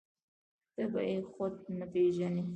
[0.73, 2.43] ته به يې خود نه پېژنې.